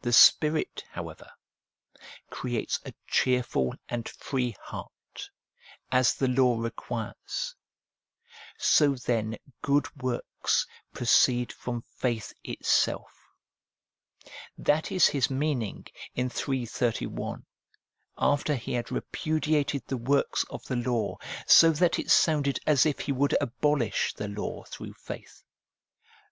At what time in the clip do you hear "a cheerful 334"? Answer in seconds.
2.84-3.80